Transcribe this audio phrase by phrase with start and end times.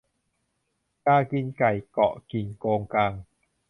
[1.05, 3.13] กากินไก่เกาะกิ่งโกงกาง